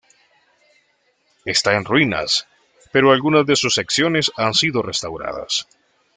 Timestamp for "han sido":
4.35-4.81